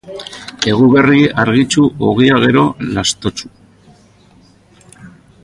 Eguberri 0.71 1.19
argitsu, 1.43 1.85
ogia 2.13 2.39
gero 2.47 2.65
lastotsu. 2.97 3.53